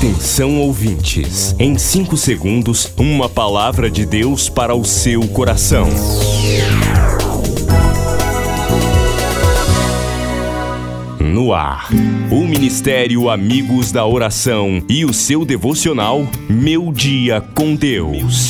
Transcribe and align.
Atenção 0.00 0.58
ouvintes, 0.58 1.54
em 1.58 1.76
5 1.76 2.16
segundos, 2.16 2.90
uma 2.96 3.28
palavra 3.28 3.90
de 3.90 4.06
Deus 4.06 4.48
para 4.48 4.74
o 4.74 4.82
seu 4.82 5.28
coração. 5.28 5.86
No 11.20 11.52
ar, 11.52 11.90
o 12.30 12.46
Ministério 12.46 13.28
Amigos 13.28 13.92
da 13.92 14.06
Oração 14.06 14.82
e 14.88 15.04
o 15.04 15.12
seu 15.12 15.44
devocional 15.44 16.26
Meu 16.48 16.90
Dia 16.94 17.42
com 17.54 17.74
Deus. 17.74 18.48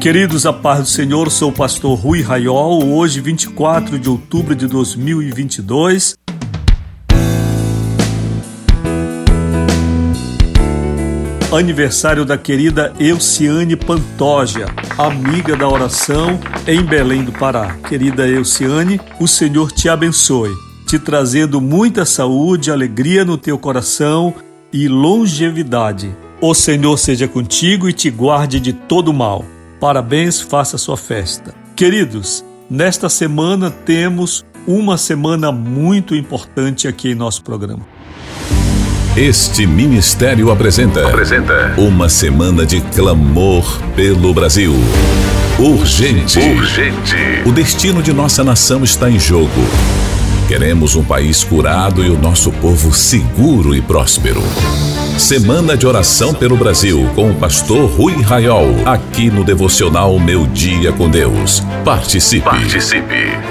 Queridos, 0.00 0.46
a 0.46 0.52
paz 0.52 0.78
do 0.78 0.88
Senhor, 0.88 1.28
sou 1.28 1.50
o 1.50 1.52
pastor 1.52 1.98
Rui 1.98 2.22
Raiol, 2.22 2.86
hoje 2.86 3.20
24 3.20 3.98
de 3.98 4.08
outubro 4.08 4.54
de 4.54 4.68
2022. 4.68 6.14
Aniversário 11.56 12.24
da 12.24 12.36
querida 12.36 12.92
Euciane 12.98 13.76
Pantoja, 13.76 14.66
amiga 14.98 15.56
da 15.56 15.68
oração 15.68 16.38
em 16.66 16.82
Belém 16.82 17.24
do 17.24 17.32
Pará. 17.32 17.76
Querida 17.88 18.26
Euciane, 18.26 19.00
o 19.20 19.28
Senhor 19.28 19.70
te 19.70 19.88
abençoe, 19.88 20.50
te 20.86 20.98
trazendo 20.98 21.60
muita 21.60 22.04
saúde, 22.04 22.70
alegria 22.70 23.24
no 23.24 23.38
teu 23.38 23.58
coração 23.58 24.34
e 24.72 24.88
longevidade. 24.88 26.14
O 26.40 26.54
Senhor 26.54 26.98
seja 26.98 27.28
contigo 27.28 27.88
e 27.88 27.92
te 27.92 28.10
guarde 28.10 28.58
de 28.58 28.72
todo 28.72 29.12
mal. 29.12 29.44
Parabéns, 29.78 30.40
faça 30.40 30.76
sua 30.76 30.96
festa. 30.96 31.54
Queridos, 31.76 32.44
nesta 32.68 33.08
semana 33.08 33.70
temos 33.70 34.44
uma 34.66 34.98
semana 34.98 35.52
muito 35.52 36.14
importante 36.14 36.88
aqui 36.88 37.10
em 37.10 37.14
nosso 37.14 37.42
programa. 37.42 37.93
Este 39.16 39.64
ministério 39.64 40.50
apresenta, 40.50 41.06
apresenta 41.06 41.74
uma 41.76 42.08
semana 42.08 42.66
de 42.66 42.80
clamor 42.80 43.80
pelo 43.94 44.34
Brasil. 44.34 44.74
Urgente. 45.56 46.40
Urgente. 46.40 47.16
O 47.46 47.52
destino 47.52 48.02
de 48.02 48.12
nossa 48.12 48.42
nação 48.42 48.82
está 48.82 49.08
em 49.08 49.20
jogo. 49.20 49.62
Queremos 50.48 50.96
um 50.96 51.04
país 51.04 51.44
curado 51.44 52.04
e 52.04 52.10
o 52.10 52.18
nosso 52.18 52.50
povo 52.50 52.92
seguro 52.92 53.72
e 53.72 53.80
próspero. 53.80 54.42
Semana 55.16 55.76
de 55.76 55.86
oração 55.86 56.34
pelo 56.34 56.56
Brasil 56.56 57.08
com 57.14 57.30
o 57.30 57.34
pastor 57.36 57.88
Rui 57.88 58.20
Raiol, 58.20 58.74
aqui 58.84 59.30
no 59.30 59.44
devocional 59.44 60.18
Meu 60.18 60.44
Dia 60.44 60.90
com 60.90 61.08
Deus. 61.08 61.62
Participe. 61.84 62.44
Participe. 62.44 63.43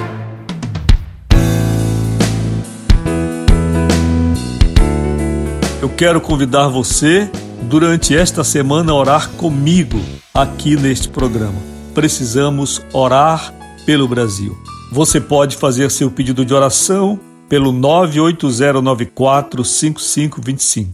Eu 5.84 5.89
quero 5.89 6.22
convidar 6.22 6.70
você 6.70 7.30
durante 7.64 8.16
esta 8.16 8.42
semana 8.42 8.94
a 8.94 8.95
orar 8.95 9.30
comigo 9.31 10.00
aqui 10.34 10.78
neste 10.78 11.09
programa. 11.09 11.62
Precisamos 11.94 12.81
orar 12.94 13.53
pelo 13.86 14.08
Brasil. 14.08 14.58
Você 14.94 15.20
pode 15.20 15.58
fazer 15.58 15.92
seu 15.92 16.09
pedido 16.09 16.45
de 16.45 16.54
oração 16.54 17.20
pelo 17.50 17.73
98094 17.73 19.66
5525. 19.66 20.94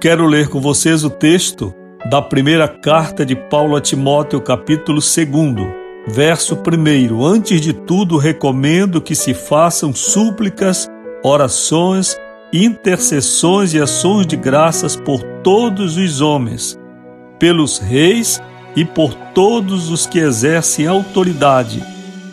Quero 0.00 0.26
ler 0.26 0.48
com 0.48 0.60
vocês 0.60 1.02
o 1.02 1.10
texto 1.10 1.74
da 2.10 2.22
primeira 2.22 2.68
carta 2.68 3.26
de 3.26 3.34
Paulo 3.34 3.74
a 3.74 3.80
Timóteo, 3.80 4.40
capítulo 4.40 5.00
2, 5.00 5.26
verso 6.06 6.54
1. 6.56 7.24
Antes 7.24 7.60
de 7.60 7.72
tudo, 7.72 8.16
recomendo 8.16 9.00
que 9.00 9.14
se 9.14 9.34
façam 9.34 9.92
súplicas, 9.92 10.88
orações, 11.24 12.16
intercessões 12.52 13.74
e 13.74 13.80
ações 13.80 14.24
de 14.24 14.36
graças 14.36 14.94
por 14.94 15.20
todos 15.42 15.96
os 15.96 16.20
homens, 16.20 16.78
pelos 17.40 17.78
reis 17.78 18.40
e 18.76 18.84
por 18.84 19.12
todos 19.34 19.90
os 19.90 20.06
que 20.06 20.20
exercem 20.20 20.86
autoridade, 20.86 21.82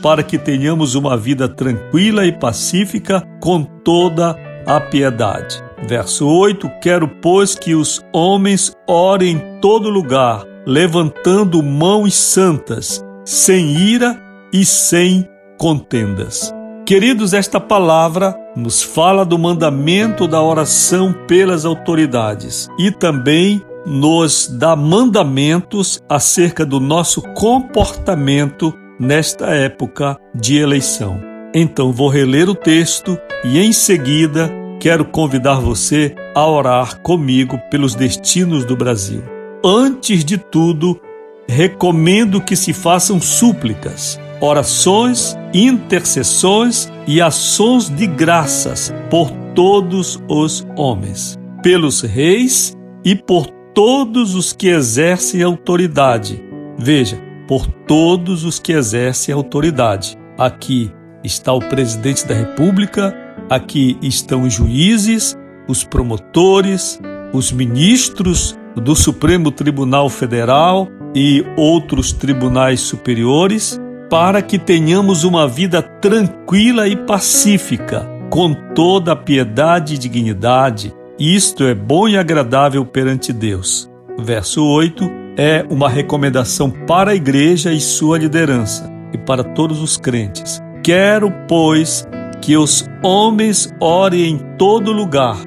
para 0.03 0.21
que 0.21 0.37
tenhamos 0.37 0.93
uma 0.93 1.17
vida 1.17 1.49
tranquila 1.49 2.27
e 2.27 2.31
pacífica 2.31 3.23
com 3.41 3.63
toda 3.63 4.37
a 4.67 4.79
piedade. 4.79 5.63
Verso 5.87 6.27
8: 6.27 6.69
Quero, 6.81 7.07
pois, 7.07 7.55
que 7.55 7.73
os 7.73 8.05
homens 8.13 8.72
orem 8.87 9.35
em 9.37 9.59
todo 9.59 9.89
lugar, 9.89 10.43
levantando 10.65 11.61
mãos 11.61 12.15
santas, 12.15 13.03
sem 13.25 13.71
ira 13.75 14.21
e 14.51 14.65
sem 14.65 15.27
contendas. 15.57 16.53
Queridos, 16.85 17.33
esta 17.33 17.59
palavra 17.61 18.35
nos 18.55 18.83
fala 18.83 19.23
do 19.25 19.39
mandamento 19.39 20.27
da 20.27 20.41
oração 20.41 21.13
pelas 21.27 21.63
autoridades 21.65 22.67
e 22.77 22.91
também 22.91 23.61
nos 23.85 24.47
dá 24.47 24.75
mandamentos 24.75 26.01
acerca 26.09 26.65
do 26.65 26.79
nosso 26.79 27.21
comportamento 27.33 28.73
nesta 28.99 29.47
época 29.47 30.17
de 30.35 30.57
eleição. 30.57 31.19
Então 31.53 31.91
vou 31.91 32.09
reler 32.09 32.49
o 32.49 32.55
texto 32.55 33.17
e 33.43 33.59
em 33.59 33.71
seguida 33.71 34.51
quero 34.83 35.05
convidar 35.05 35.61
você 35.61 36.13
a 36.35 36.45
orar 36.45 36.99
comigo 36.99 37.57
pelos 37.71 37.95
destinos 37.95 38.65
do 38.65 38.75
Brasil. 38.75 39.23
Antes 39.63 40.25
de 40.25 40.37
tudo, 40.37 40.99
recomendo 41.47 42.41
que 42.41 42.53
se 42.53 42.73
façam 42.73 43.17
súplicas, 43.21 44.19
orações, 44.41 45.37
intercessões 45.53 46.91
e 47.07 47.21
ações 47.21 47.87
de 47.87 48.05
graças 48.05 48.93
por 49.09 49.31
todos 49.55 50.21
os 50.27 50.67
homens, 50.75 51.39
pelos 51.63 52.01
reis 52.01 52.75
e 53.05 53.15
por 53.15 53.47
todos 53.73 54.35
os 54.35 54.51
que 54.51 54.67
exercem 54.67 55.41
autoridade. 55.43 56.43
Veja, 56.77 57.17
por 57.47 57.67
todos 57.67 58.43
os 58.43 58.59
que 58.59 58.73
exercem 58.73 59.33
autoridade. 59.33 60.17
Aqui 60.37 60.91
está 61.23 61.53
o 61.53 61.59
presidente 61.61 62.27
da 62.27 62.35
República, 62.35 63.22
Aqui 63.49 63.97
estão 64.01 64.43
os 64.43 64.53
juízes, 64.53 65.37
os 65.67 65.83
promotores, 65.83 66.99
os 67.33 67.51
ministros 67.51 68.57
do 68.75 68.95
Supremo 68.95 69.51
Tribunal 69.51 70.09
Federal 70.09 70.87
e 71.15 71.45
outros 71.55 72.11
tribunais 72.11 72.79
superiores, 72.79 73.79
para 74.09 74.41
que 74.41 74.57
tenhamos 74.57 75.23
uma 75.23 75.47
vida 75.47 75.81
tranquila 75.81 76.87
e 76.87 76.95
pacífica, 76.95 78.07
com 78.29 78.53
toda 78.73 79.11
a 79.11 79.15
piedade 79.15 79.95
e 79.95 79.97
dignidade. 79.97 80.93
Isto 81.19 81.63
é 81.65 81.75
bom 81.75 82.07
e 82.07 82.17
agradável 82.17 82.85
perante 82.85 83.31
Deus. 83.31 83.89
Verso 84.19 84.63
8 84.63 85.23
é 85.37 85.65
uma 85.69 85.89
recomendação 85.89 86.69
para 86.69 87.11
a 87.11 87.15
igreja 87.15 87.71
e 87.71 87.79
sua 87.79 88.17
liderança 88.17 88.91
e 89.11 89.17
para 89.17 89.43
todos 89.43 89.81
os 89.81 89.97
crentes. 89.97 90.61
Quero, 90.83 91.31
pois, 91.47 92.07
que 92.43 92.57
os 92.57 92.85
homens 93.01 93.73
orem 93.79 94.31
em 94.31 94.37
todo 94.57 94.91
lugar, 94.91 95.37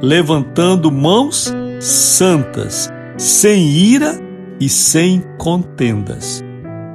levantando 0.00 0.92
mãos 0.92 1.52
santas, 1.80 2.88
sem 3.18 3.68
ira 3.68 4.16
e 4.60 4.68
sem 4.68 5.24
contendas. 5.38 6.44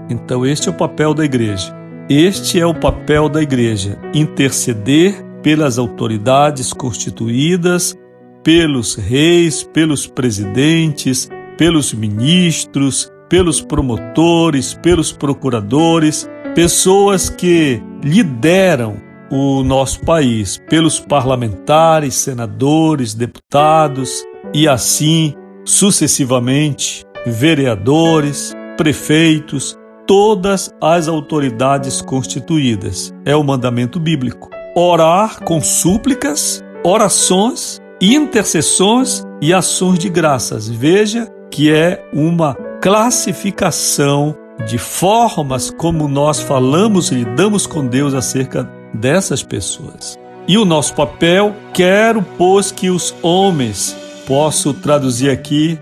Então, 0.10 0.46
este 0.46 0.70
é 0.70 0.72
o 0.72 0.74
papel 0.74 1.14
da 1.14 1.26
igreja. 1.26 1.76
Este 2.10 2.62
é 2.62 2.66
o 2.66 2.74
papel 2.74 3.28
da 3.28 3.42
igreja: 3.42 4.00
interceder 4.14 5.22
pelas 5.44 5.78
autoridades 5.78 6.72
constituídas, 6.72 7.94
pelos 8.42 8.96
reis, 8.96 9.64
pelos 9.64 10.08
presidentes, 10.08 11.30
pelos 11.58 11.94
ministros, 11.94 13.12
pelos 13.28 13.60
promotores, 13.60 14.74
pelos 14.76 15.12
procuradores, 15.12 16.26
pessoas 16.56 17.30
que 17.30 17.84
lideram 18.02 19.11
o 19.32 19.64
nosso 19.64 20.02
país 20.02 20.60
pelos 20.70 21.00
parlamentares, 21.00 22.16
senadores, 22.16 23.14
deputados 23.14 24.26
e 24.54 24.68
assim 24.68 25.34
sucessivamente, 25.64 27.06
vereadores, 27.26 28.54
prefeitos, 28.76 29.78
todas 30.06 30.70
as 30.82 31.08
autoridades 31.08 32.02
constituídas. 32.02 33.14
É 33.26 33.36
o 33.36 33.44
mandamento 33.44 34.00
bíblico. 34.00 34.50
Orar 34.76 35.42
com 35.44 35.62
súplicas, 35.62 36.62
orações, 36.84 37.80
intercessões 38.02 39.24
e 39.42 39.54
ações 39.54 40.00
de 40.00 40.10
graças. 40.10 40.68
Veja 40.68 41.28
que 41.50 41.72
é 41.72 42.04
uma 42.14 42.56
classificação 42.82 44.36
de 44.66 44.78
formas 44.78 45.72
como 45.72 46.08
nós 46.08 46.40
falamos 46.40 47.12
e 47.12 47.16
lidamos 47.16 47.66
com 47.66 47.86
Deus 47.86 48.14
acerca 48.14 48.70
dessas 48.94 49.44
pessoas. 49.44 50.20
E 50.48 50.58
o 50.58 50.66
nosso 50.66 50.94
papel, 50.96 51.56
quero, 51.74 52.22
pois, 52.38 52.72
que 52.72 52.90
os 52.90 53.16
homens, 53.22 53.96
posso 54.26 54.74
traduzir 54.74 55.30
aqui 55.30 55.80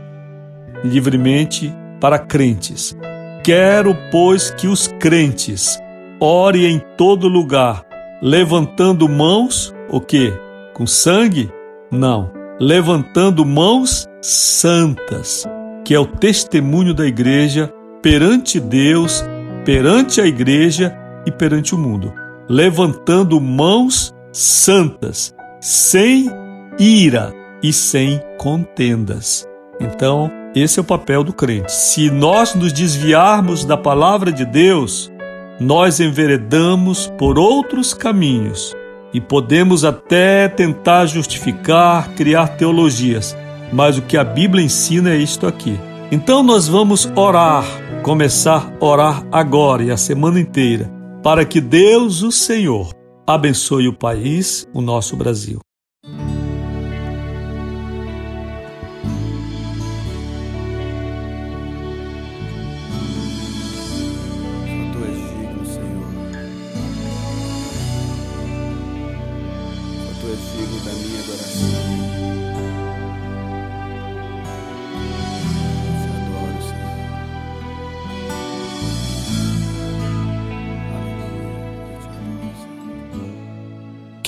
livremente, 0.83 1.73
para 1.99 2.17
crentes. 2.17 2.95
Quero, 3.43 3.95
pois, 4.11 4.51
que 4.51 4.67
os 4.67 4.87
crentes 4.99 5.79
orem 6.19 6.75
em 6.75 6.79
todo 6.97 7.27
lugar, 7.27 7.83
levantando 8.21 9.07
mãos, 9.07 9.73
o 9.89 9.99
quê? 9.99 10.33
Com 10.73 10.85
sangue? 10.85 11.51
Não, 11.91 12.31
levantando 12.59 13.45
mãos 13.45 14.07
santas, 14.21 15.45
que 15.85 15.93
é 15.93 15.99
o 15.99 16.05
testemunho 16.05 16.93
da 16.93 17.05
igreja 17.05 17.71
perante 18.01 18.59
Deus, 18.59 19.23
perante 19.65 20.21
a 20.21 20.25
igreja 20.25 20.95
e 21.25 21.31
perante 21.31 21.73
o 21.73 21.77
mundo. 21.77 22.13
Levantando 22.49 23.39
mãos 23.39 24.11
santas, 24.31 25.35
sem 25.61 26.31
ira 26.79 27.31
e 27.61 27.71
sem 27.71 28.19
contendas. 28.39 29.47
Então, 29.79 30.31
esse 30.55 30.79
é 30.79 30.81
o 30.81 30.85
papel 30.85 31.23
do 31.23 31.31
crente. 31.31 31.71
Se 31.71 32.09
nós 32.09 32.55
nos 32.55 32.73
desviarmos 32.73 33.63
da 33.63 33.77
palavra 33.77 34.31
de 34.31 34.45
Deus, 34.45 35.11
nós 35.59 35.99
enveredamos 35.99 37.05
por 37.19 37.37
outros 37.37 37.93
caminhos 37.93 38.75
e 39.13 39.21
podemos 39.21 39.85
até 39.85 40.47
tentar 40.47 41.05
justificar, 41.05 42.09
criar 42.15 42.47
teologias, 42.57 43.37
mas 43.71 43.97
o 43.97 44.01
que 44.01 44.17
a 44.17 44.23
Bíblia 44.23 44.65
ensina 44.65 45.11
é 45.11 45.17
isto 45.17 45.45
aqui. 45.45 45.79
Então 46.11 46.41
nós 46.41 46.67
vamos 46.67 47.07
orar, 47.15 47.63
começar 48.01 48.71
a 48.81 48.83
orar 48.83 49.23
agora 49.31 49.83
e 49.83 49.91
a 49.91 49.97
semana 49.97 50.39
inteira, 50.39 50.89
para 51.23 51.45
que 51.45 51.59
Deus, 51.59 52.21
o 52.21 52.31
Senhor, 52.31 52.93
abençoe 53.27 53.87
o 53.87 53.93
país, 53.93 54.67
o 54.73 54.81
nosso 54.81 55.15
Brasil. 55.15 55.59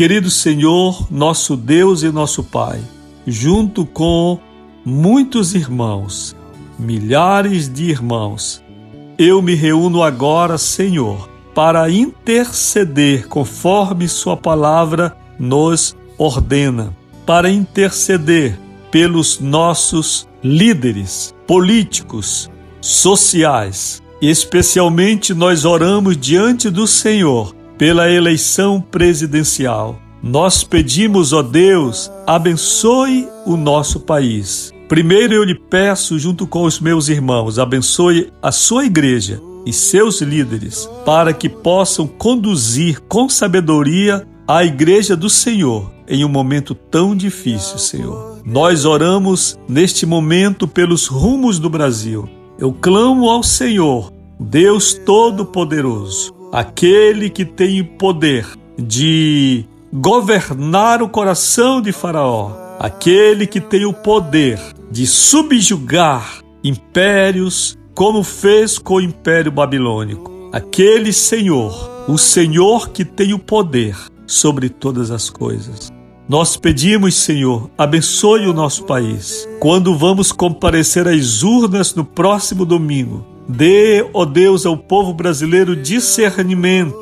Querido 0.02 0.32
Senhor, 0.32 1.06
nosso 1.12 1.56
Deus 1.56 2.02
e 2.02 2.10
nosso 2.10 2.44
Pai, 2.44 2.82
junto 3.28 3.86
com 3.86 4.40
muitos 4.84 5.54
irmãos, 5.54 6.36
milhares 6.80 7.72
de 7.72 7.92
irmãos, 7.92 8.64
eu 9.16 9.44
me 9.44 9.54
reúno 9.54 10.02
agora, 10.02 10.58
Senhor, 10.58 11.30
para 11.54 11.88
interceder 11.88 13.28
conforme 13.28 14.08
Sua 14.08 14.36
palavra 14.36 15.16
nos 15.38 15.96
ordena, 16.18 16.98
para 17.24 17.52
interceder 17.52 18.60
pelos 18.90 19.40
nossos 19.40 20.28
líderes 20.44 21.32
políticos, 21.46 22.50
sociais. 22.82 24.02
Especialmente 24.20 25.32
nós 25.36 25.64
oramos 25.64 26.18
diante 26.18 26.72
do 26.72 26.88
Senhor 26.88 27.61
pela 27.82 28.12
eleição 28.12 28.80
presidencial. 28.80 30.00
Nós 30.22 30.64
pedimos, 30.64 31.34
ó 31.34 31.42
Deus, 31.42 32.12
abençoe 32.28 33.28
o 33.44 33.58
nosso 33.58 34.00
país. 34.00 34.72
Primeiro 34.88 35.34
eu 35.34 35.44
lhe 35.44 35.56
peço, 35.56 36.20
junto 36.20 36.46
com 36.46 36.62
os 36.62 36.80
meus 36.80 37.10
irmãos, 37.10 37.58
abençoe 37.58 38.32
a 38.40 38.52
sua 38.52 38.86
igreja 38.86 39.42
e 39.66 39.74
seus 39.74 40.22
líderes, 40.22 40.88
para 41.04 41.34
que 41.34 41.50
possam 41.50 42.06
conduzir 42.06 43.02
com 43.10 43.28
sabedoria 43.28 44.28
a 44.48 44.64
igreja 44.64 45.16
do 45.18 45.28
Senhor 45.28 45.92
em 46.08 46.24
um 46.24 46.30
momento 46.30 46.76
tão 46.76 47.16
difícil, 47.16 47.80
Senhor. 47.80 48.44
Nós 48.46 48.86
oramos 48.86 49.58
neste 49.68 50.06
momento 50.06 50.68
pelos 50.68 51.08
rumos 51.08 51.58
do 51.58 51.68
Brasil. 51.68 52.30
Eu 52.60 52.72
clamo 52.72 53.28
ao 53.28 53.42
Senhor, 53.42 54.14
Deus 54.40 54.94
Todo-Poderoso, 54.94 56.41
aquele 56.52 57.30
que 57.30 57.46
tem 57.46 57.82
o 57.82 57.86
poder 57.86 58.46
de 58.78 59.66
governar 59.94 61.02
o 61.02 61.10
coração 61.10 61.82
de 61.82 61.92
Faraó, 61.92 62.52
aquele 62.80 63.48
que 63.48 63.62
tem 63.62 63.86
o 63.86 63.94
poder 63.94 64.60
de 64.92 65.08
subjugar 65.08 66.42
impérios, 66.64 67.78
como 67.96 68.24
fez 68.24 68.78
com 68.78 68.96
o 68.96 69.02
Império 69.02 69.52
Babilônico. 69.52 70.50
Aquele 70.52 71.14
Senhor, 71.14 72.06
o 72.08 72.18
Senhor 72.18 72.90
que 72.90 73.06
tem 73.06 73.34
o 73.34 73.40
poder 73.40 73.96
sobre 74.28 74.70
todas 74.70 75.12
as 75.12 75.30
coisas. 75.30 75.92
Nós 76.28 76.56
pedimos, 76.56 77.16
Senhor, 77.16 77.70
abençoe 77.78 78.48
o 78.48 78.54
nosso 78.54 78.84
país. 78.86 79.48
Quando 79.60 79.98
vamos 79.98 80.32
comparecer 80.32 81.08
às 81.08 81.44
urnas 81.44 81.94
no 81.94 82.06
próximo 82.06 82.66
domingo, 82.66 83.26
Dê, 83.48 84.08
ó 84.14 84.26
Deus, 84.26 84.66
ao 84.66 84.78
povo 84.78 85.14
brasileiro 85.14 85.76
discernimento 85.76 86.96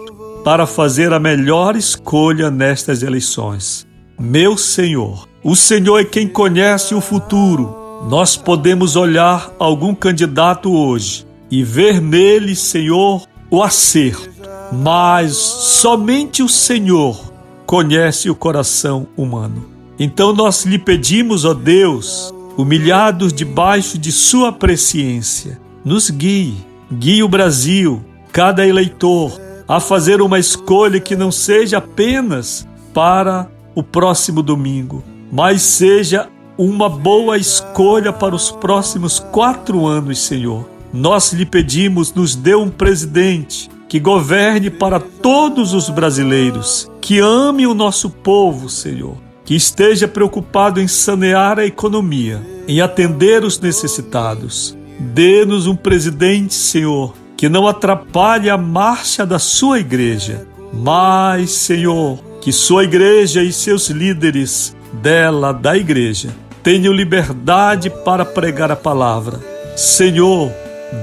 para 0.43 0.65
fazer 0.65 1.13
a 1.13 1.19
melhor 1.19 1.75
escolha 1.75 2.49
nestas 2.49 3.03
eleições. 3.03 3.85
Meu 4.19 4.57
Senhor, 4.57 5.27
o 5.43 5.55
Senhor 5.55 5.99
é 5.99 6.03
quem 6.03 6.27
conhece 6.27 6.95
o 6.95 7.01
futuro. 7.01 7.75
Nós 8.09 8.35
podemos 8.35 8.95
olhar 8.95 9.53
algum 9.59 9.93
candidato 9.93 10.71
hoje 10.71 11.25
e 11.51 11.63
ver 11.63 12.01
nele, 12.01 12.55
Senhor, 12.55 13.25
o 13.49 13.61
acerto, 13.61 14.29
mas 14.71 15.35
somente 15.35 16.43
o 16.43 16.49
Senhor 16.49 17.33
conhece 17.65 18.29
o 18.29 18.35
coração 18.35 19.07
humano. 19.15 19.65
Então 19.99 20.33
nós 20.33 20.65
lhe 20.65 20.79
pedimos, 20.79 21.43
ó 21.45 21.53
Deus, 21.53 22.33
humilhados 22.57 23.33
debaixo 23.33 23.97
de 23.97 24.11
Sua 24.11 24.51
presciência, 24.51 25.59
nos 25.83 26.09
guie, 26.09 26.55
guie 26.91 27.23
o 27.23 27.29
Brasil, 27.29 28.03
cada 28.31 28.65
eleitor, 28.65 29.39
a 29.67 29.79
fazer 29.79 30.21
uma 30.21 30.39
escolha 30.39 30.99
que 30.99 31.15
não 31.15 31.31
seja 31.31 31.77
apenas 31.77 32.67
para 32.93 33.47
o 33.75 33.83
próximo 33.83 34.41
domingo, 34.41 35.03
mas 35.31 35.61
seja 35.61 36.27
uma 36.57 36.89
boa 36.89 37.37
escolha 37.37 38.11
para 38.11 38.35
os 38.35 38.51
próximos 38.51 39.19
quatro 39.19 39.85
anos, 39.85 40.19
Senhor. 40.19 40.67
Nós 40.91 41.31
lhe 41.31 41.45
pedimos, 41.45 42.13
nos 42.13 42.35
dê 42.35 42.55
um 42.55 42.69
presidente 42.69 43.69
que 43.87 43.99
governe 43.99 44.69
para 44.69 44.99
todos 44.99 45.73
os 45.73 45.89
brasileiros, 45.89 46.89
que 46.99 47.19
ame 47.19 47.65
o 47.65 47.73
nosso 47.73 48.09
povo, 48.09 48.69
Senhor, 48.69 49.17
que 49.45 49.55
esteja 49.55 50.07
preocupado 50.07 50.81
em 50.81 50.87
sanear 50.87 51.57
a 51.59 51.65
economia, 51.65 52.41
em 52.67 52.81
atender 52.81 53.43
os 53.43 53.59
necessitados, 53.59 54.77
Dê-nos 54.99 55.65
um 55.65 55.75
presidente, 55.75 56.53
Senhor, 56.53 57.13
que 57.37 57.47
não 57.47 57.65
atrapalhe 57.65 58.49
a 58.49 58.57
marcha 58.57 59.25
da 59.25 59.39
sua 59.39 59.79
igreja, 59.79 60.45
mas, 60.73 61.51
Senhor, 61.51 62.19
que 62.41 62.51
sua 62.51 62.83
igreja 62.83 63.41
e 63.41 63.53
seus 63.53 63.89
líderes 63.89 64.75
dela, 64.93 65.53
da 65.53 65.77
igreja, 65.77 66.29
tenham 66.61 66.93
liberdade 66.93 67.89
para 67.89 68.25
pregar 68.25 68.71
a 68.71 68.75
palavra. 68.75 69.39
Senhor, 69.75 70.51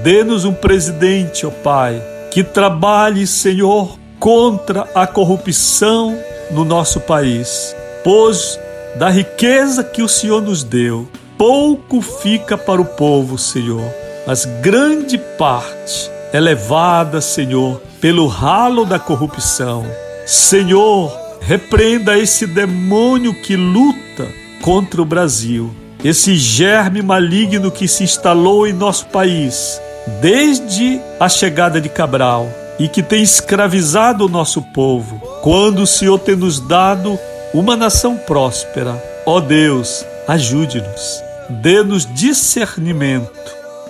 dê-nos 0.02 0.44
um 0.44 0.52
presidente, 0.52 1.46
ó 1.46 1.50
Pai, 1.50 2.02
que 2.30 2.44
trabalhe, 2.44 3.26
Senhor, 3.26 3.98
contra 4.20 4.86
a 4.94 5.06
corrupção 5.06 6.18
no 6.50 6.66
nosso 6.66 7.00
país, 7.00 7.74
pois 8.04 8.58
da 8.98 9.08
riqueza 9.08 9.82
que 9.82 10.02
o 10.02 10.08
Senhor 10.08 10.42
nos 10.42 10.62
deu, 10.62 11.08
pouco 11.38 12.00
fica 12.00 12.56
para 12.56 12.80
o 12.80 12.84
povo, 12.84 13.38
Senhor, 13.38 13.84
mas 14.26 14.44
grande 14.60 15.18
parte 15.38 16.10
é 16.32 16.40
levada, 16.40 17.20
Senhor, 17.20 17.80
pelo 18.00 18.26
ralo 18.26 18.84
da 18.84 18.98
corrupção. 18.98 19.86
Senhor, 20.26 21.12
repreenda 21.40 22.18
esse 22.18 22.46
demônio 22.46 23.34
que 23.42 23.56
luta 23.56 24.26
contra 24.62 25.00
o 25.00 25.04
Brasil, 25.04 25.72
esse 26.04 26.36
germe 26.36 27.02
maligno 27.02 27.70
que 27.70 27.86
se 27.86 28.04
instalou 28.04 28.66
em 28.66 28.72
nosso 28.72 29.06
país 29.06 29.80
desde 30.20 31.00
a 31.18 31.28
chegada 31.28 31.80
de 31.80 31.88
Cabral 31.88 32.48
e 32.78 32.88
que 32.88 33.02
tem 33.02 33.22
escravizado 33.22 34.26
o 34.26 34.28
nosso 34.28 34.62
povo, 34.72 35.18
quando 35.42 35.80
o 35.80 35.86
Senhor 35.86 36.18
tem 36.18 36.36
nos 36.36 36.60
dado 36.60 37.18
uma 37.54 37.76
nação 37.76 38.16
próspera. 38.16 39.02
Ó 39.24 39.40
Deus, 39.40 40.04
ajude-nos 40.28 41.25
dê-nos 41.48 42.06
discernimento 42.14 43.30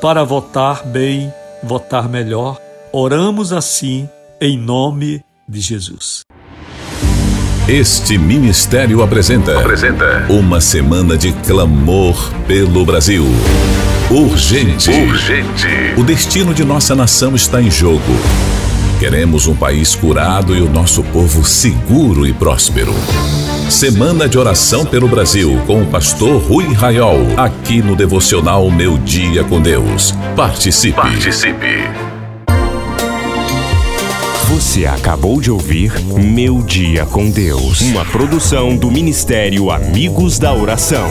para 0.00 0.24
votar 0.24 0.84
bem, 0.84 1.32
votar 1.62 2.08
melhor. 2.08 2.58
Oramos 2.92 3.52
assim 3.52 4.08
em 4.40 4.56
nome 4.58 5.22
de 5.48 5.60
Jesus. 5.60 6.20
Este 7.68 8.16
ministério 8.16 9.02
apresenta, 9.02 9.58
apresenta 9.58 10.26
uma 10.28 10.60
semana 10.60 11.16
de 11.16 11.32
clamor 11.32 12.16
pelo 12.46 12.84
Brasil. 12.84 13.24
Urgente. 14.08 14.88
Urgente. 14.88 15.66
O 15.96 16.04
destino 16.04 16.54
de 16.54 16.64
nossa 16.64 16.94
nação 16.94 17.34
está 17.34 17.60
em 17.60 17.70
jogo. 17.70 18.00
Queremos 19.00 19.48
um 19.48 19.56
país 19.56 19.96
curado 19.96 20.54
e 20.54 20.62
o 20.62 20.70
nosso 20.70 21.02
povo 21.02 21.44
seguro 21.44 22.24
e 22.24 22.32
próspero. 22.32 22.94
Semana 23.70 24.28
de 24.28 24.38
oração 24.38 24.86
pelo 24.86 25.08
Brasil 25.08 25.60
com 25.66 25.82
o 25.82 25.86
pastor 25.86 26.40
Rui 26.40 26.72
Raiol, 26.72 27.18
aqui 27.36 27.82
no 27.82 27.96
devocional 27.96 28.70
Meu 28.70 28.96
Dia 28.96 29.42
com 29.42 29.60
Deus. 29.60 30.14
Participe. 30.36 30.94
Participe. 30.94 31.66
Você 34.48 34.86
acabou 34.86 35.40
de 35.40 35.50
ouvir 35.50 35.92
Meu 36.00 36.62
Dia 36.62 37.04
com 37.06 37.28
Deus, 37.28 37.80
uma 37.80 38.04
produção 38.04 38.76
do 38.76 38.88
Ministério 38.90 39.70
Amigos 39.70 40.38
da 40.38 40.54
Oração. 40.54 41.08